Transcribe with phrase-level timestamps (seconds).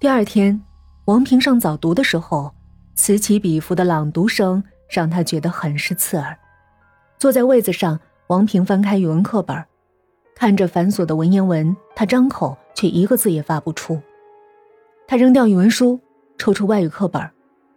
[0.00, 0.62] 第二天，
[1.06, 2.54] 王平上早读的时候，
[2.94, 6.38] 此起彼伏的朗读声让他觉得很是刺耳。
[7.18, 7.98] 坐在位子上，
[8.28, 9.64] 王平翻开语文课本，
[10.36, 14.00] 看着繁琐的文言文，他张口却一个字也发不出。
[15.08, 15.98] 他扔掉语文书，
[16.36, 17.28] 抽出外语课本，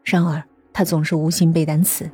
[0.03, 2.07] 然而他总是无心背单词。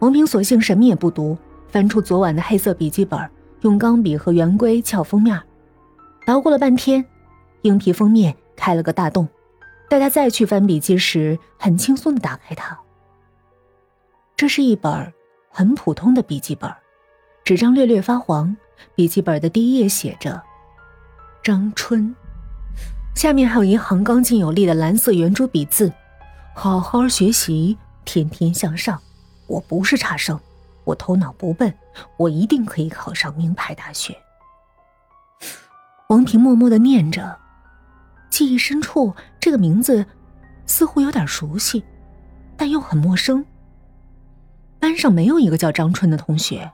[0.00, 1.34] 王平索性什么也不读，
[1.68, 3.18] 翻出昨晚的黑色笔记本，
[3.62, 5.40] 用钢笔和圆规撬封面，
[6.26, 7.02] 捣鼓了半天，
[7.62, 9.28] 硬皮封面开了个大洞。
[9.88, 12.78] 待他再去翻笔记时，很轻松的打开它。
[14.36, 15.12] 这是一本
[15.50, 16.72] 很普通的笔记本，
[17.44, 18.56] 纸张略略发黄。
[18.94, 20.42] 笔记本的第一页写着
[21.44, 22.14] ：“张春”，
[23.14, 25.92] 下面还有一行刚劲有力的蓝色圆珠笔字
[26.56, 29.00] ：“好好学习，天天向上。”
[29.46, 30.40] 我不是差生，
[30.84, 31.72] 我头脑不笨，
[32.16, 34.16] 我一定可以考上名牌大学。
[36.08, 37.38] 王平默默的念着，
[38.34, 40.04] 记忆深处这个名字
[40.66, 41.84] 似乎有点熟悉，
[42.56, 43.46] 但又很陌生。
[44.80, 46.68] 班上没有一个叫张春的同学，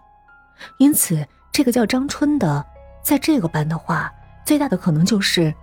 [0.78, 2.64] 因此这个叫张春的，
[3.04, 4.10] 在这个班的话，
[4.42, 5.54] 最大的可能就是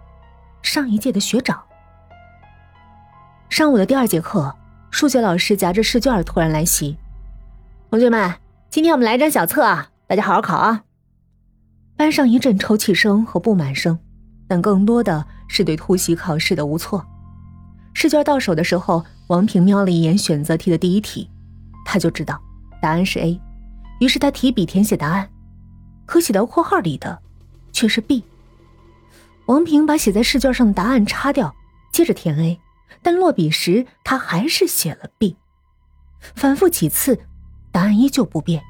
[0.62, 1.60] 上一届的学长。
[3.50, 4.56] 上午的第二节课。
[4.92, 6.96] 数学老师夹着试卷突然来袭，
[7.90, 8.36] 同学们，
[8.70, 10.84] 今天我们来一张小测啊，大家好好考啊！
[11.96, 14.00] 班上一阵抽泣声和不满声，
[14.48, 17.06] 但更多的是对突袭考试的无措。
[17.94, 21.30] 试卷到手的时候，王平瞄了一眼选择题的第一题，
[21.86, 22.40] 他就知道
[22.82, 23.40] 答案是 A，
[24.00, 25.30] 于是他提笔填写答案，
[26.06, 27.20] 可写到括号里的
[27.72, 28.24] 却是 B。
[29.48, 31.56] 王平把写在试卷上的答案擦掉，
[31.92, 32.60] 接着填 A。
[33.02, 35.36] 但落笔时，他还是写了 B，
[36.36, 37.20] 反复几次，
[37.72, 38.62] 答案依旧不变。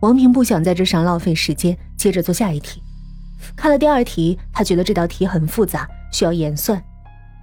[0.00, 2.82] 王平不想在这上浪费时间，接着做下一题。
[3.56, 6.82] 看了第二题，他觉得这道题很复杂，需要演算。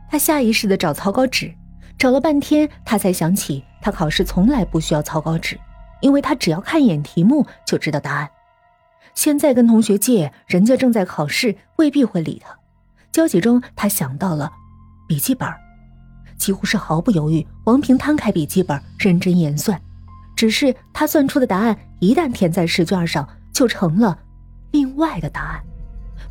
[0.10, 1.54] 他下意识的找草稿纸，
[1.98, 5.60] 找了半天，他才想起他考试从来不需要草稿纸，
[6.02, 8.30] 因为他只要看一眼题目就知道答案。
[9.14, 12.56] 现在跟同学借，人家正在考试，未必会理他。
[13.12, 14.52] 焦急中，他想到了。
[15.08, 15.50] 笔记本，
[16.38, 19.82] 几乎是毫不犹豫，王平摊开笔记本，认真演算。
[20.36, 24.20] 只是他算出的答案一旦填在试卷上，就成了
[24.72, 25.64] 另外的答案，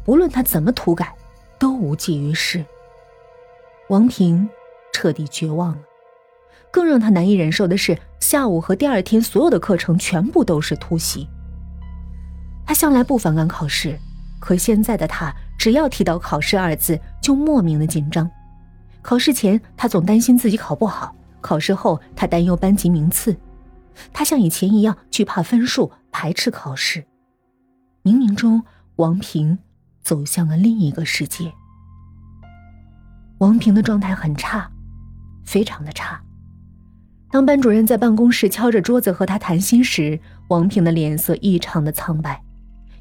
[0.04, 1.14] 不论他怎么涂改，
[1.58, 2.64] 都无济于事。
[3.88, 4.48] 王平
[4.92, 5.78] 彻底绝望了。
[6.70, 11.26] 更让他难以忍受的是，下午和第二天所有的课程全部都是突袭。
[12.66, 13.98] 他向来不反感考试，
[14.40, 18.30] 可现在的他，只要提到考试二字，就莫名的紧张。
[19.00, 23.34] 考试前，他总担心自己考不好；考试后，他担忧班级名次。
[24.12, 27.06] 他像以前一样惧怕分数，排斥考试。
[28.02, 28.62] 冥冥中，
[28.96, 29.56] 王平
[30.06, 31.52] 走向了另一个世界。
[33.38, 34.70] 王平的状态很差，
[35.44, 36.22] 非常的差。
[37.28, 42.40] 当班主任在办公室敲着桌子和他谈心时，王平的脸色异常的苍白，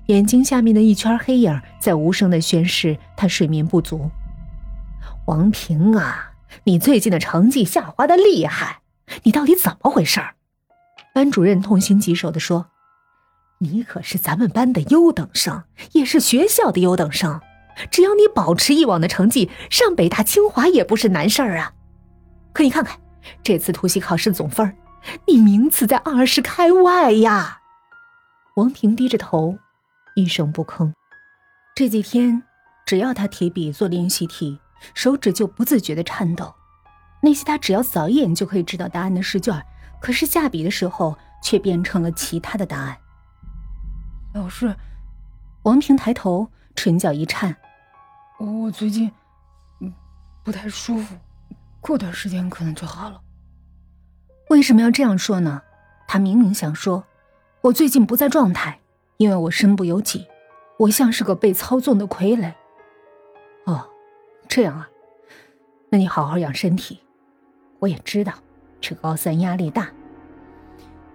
[0.08, 4.10] 眼睛下面的一圈黑影在无声的宣示他睡眠不足。
[5.28, 6.32] 王平啊，
[6.64, 8.80] 你最近的成绩下滑的厉害，
[9.22, 10.20] 你到底怎么回事？
[11.14, 12.72] 班主任痛心疾首的说
[13.60, 17.40] ：“你可是咱们班的优等生，也是学校的优等生，
[17.90, 21.74] 只要你保持以往的成绩，上北大清华也不是难事儿啊。
[22.54, 23.00] 可你看看
[23.42, 24.76] 这次突袭考试总分，
[25.28, 27.62] 你名次在二十开外呀。”
[28.58, 29.58] 王平低着头，
[30.16, 30.94] 一声不吭。
[31.76, 32.44] 这几天，
[32.86, 34.60] 只要他提笔做练习题。
[34.94, 36.54] 手指就不自觉的颤抖，
[37.22, 39.60] 那些他只要扫一眼就可以知道答案的试卷，
[40.00, 42.96] 可是下笔的时候却变成了其他的答案。
[44.36, 44.76] 老师，
[45.64, 47.56] 王平抬头，唇角一颤，
[48.38, 49.10] 我最近
[49.80, 49.94] 嗯
[50.44, 51.16] 不太舒服，
[51.80, 53.22] 过段时间可能就好了。
[54.50, 55.62] 为什么要这样说呢？
[56.06, 57.06] 他明明想说，
[57.62, 58.82] 我最近不在状态，
[59.16, 60.28] 因为我身不由己，
[60.80, 62.54] 我像是个被操纵的傀儡。
[63.64, 63.90] 哦。
[64.50, 64.90] 这样啊，
[65.90, 67.00] 那你好好养身体。
[67.80, 68.34] 我也知道，
[68.82, 69.90] 这高三压力大，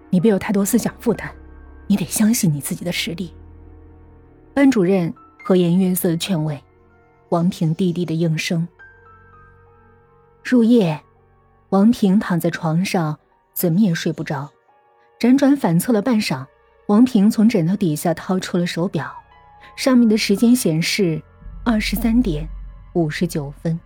[0.09, 1.31] 你别有太多思想负担，
[1.91, 3.33] 你得相信你自己的实力。
[4.53, 6.63] 班主任和颜悦色的劝慰，
[7.27, 8.65] 王平低低的应声。
[10.41, 11.01] 入夜，
[11.67, 13.19] 王平躺在床上，
[13.51, 14.49] 怎么也睡不着，
[15.19, 16.45] 辗转反侧了半晌，
[16.85, 19.13] 王平从枕头底下掏出了手表，
[19.75, 21.21] 上面的时间显示
[21.65, 22.47] 二十三点。
[22.93, 23.77] 五十九分，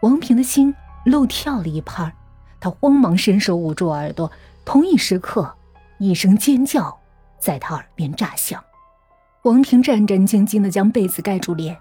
[0.00, 0.74] 王平的心
[1.04, 2.12] 漏跳了一拍
[2.58, 4.28] 他慌忙伸手捂住耳朵。
[4.64, 5.54] 同一时刻，
[5.98, 6.96] 一声尖叫
[7.38, 8.62] 在他耳边炸响。
[9.42, 11.76] 王平战战兢兢的将被子盖住脸，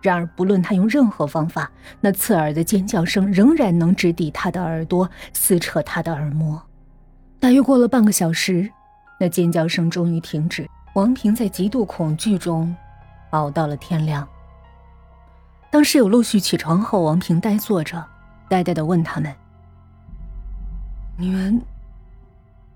[0.00, 1.70] 然而，不论他用任何方法，
[2.00, 6.62] 那刺耳的尖叫声仍然能直抵他的耳朵，撕扯他的耳膜。
[7.40, 8.70] 大约过了半个小时，
[9.18, 10.68] 那尖叫声终于停止。
[10.94, 12.74] 王平在极度恐惧中
[13.30, 14.26] 熬到了天亮。
[15.70, 18.04] 当室友陆续起床后，王平呆坐着，
[18.48, 19.32] 呆呆的问他们
[21.18, 21.60] ：“你们，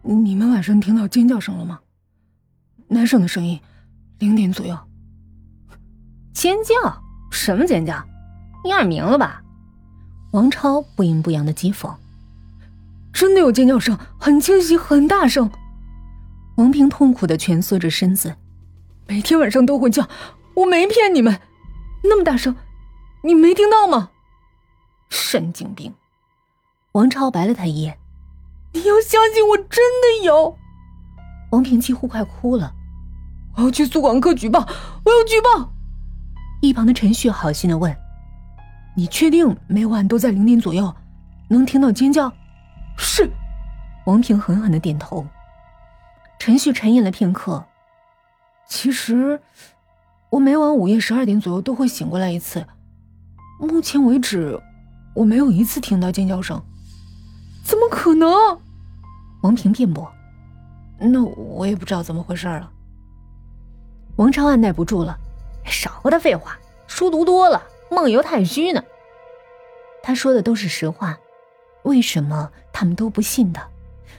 [0.03, 1.81] 你们晚上听到尖叫声了吗？
[2.89, 3.61] 男生的声音，
[4.19, 4.77] 零点左右。
[6.33, 7.03] 尖叫？
[7.31, 8.05] 什么尖叫？
[8.65, 9.43] 你耳鸣了吧？”
[10.33, 11.95] 王超不阴不阳的讥讽
[13.13, 15.51] ：“真的有尖叫声，很清晰，很大声。”
[16.57, 18.37] 王平痛苦的蜷缩着身子，
[19.07, 20.09] 每天晚上都会叫，
[20.55, 21.41] 我没骗你们，
[22.05, 22.57] 那么大声。
[23.23, 24.11] 你没听到吗？
[25.09, 25.95] 神经病！
[26.93, 27.97] 王超白了他一眼。
[28.73, 30.57] 你要相信我，真的有。
[31.51, 32.75] 王平几乎快哭了。
[33.57, 34.61] 我要去宿管科举报，
[35.05, 35.73] 我要举报。
[36.63, 37.95] 一旁的陈旭好心的问
[38.97, 40.95] ：“你确定每晚都在零点左右
[41.49, 42.33] 能听到尖叫？”
[42.97, 43.31] 是。
[44.07, 45.27] 王平狠狠的点头。
[46.39, 47.65] 陈旭沉吟了片刻。
[48.67, 49.41] 其实，
[50.31, 52.67] 我每晚午夜十二点左右都会醒过来一次。
[53.61, 54.59] 目前为止，
[55.15, 56.61] 我没有一次听到尖叫声，
[57.93, 58.59] 可能？
[59.43, 60.11] 王平辩驳。
[60.99, 62.71] 那我也不知道怎么回事了。
[64.17, 65.15] 王超按耐不住了，
[65.67, 68.83] 少和他废话，书读多了，梦游太虚呢。
[70.03, 71.19] 他说的都是实话，
[71.83, 73.61] 为什么他们都不信的？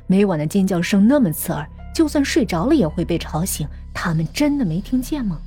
[0.06, 5.40] 每晚的尖叫声那么刺耳，就算睡着了也会被吵醒，他们真的没听见吗？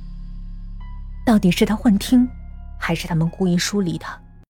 [1.25, 2.27] 到底是他幻听？
[2.77, 4.19] 还是他们故意疏离他。